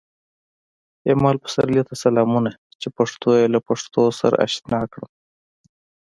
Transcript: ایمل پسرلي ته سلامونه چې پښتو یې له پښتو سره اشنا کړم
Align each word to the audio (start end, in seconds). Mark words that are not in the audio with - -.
ایمل 1.07 1.37
پسرلي 1.43 1.81
ته 1.87 1.93
سلامونه 2.03 2.51
چې 2.81 2.87
پښتو 2.97 3.29
یې 3.39 3.45
له 3.53 3.59
پښتو 3.67 4.03
سره 4.19 4.35
اشنا 4.45 4.81
کړم 4.91 5.11